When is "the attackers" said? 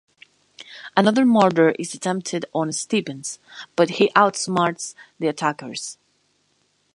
5.19-5.99